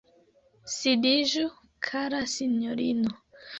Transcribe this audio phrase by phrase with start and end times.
[0.75, 1.45] Sidiĝu,
[1.91, 3.17] kara sinjorino.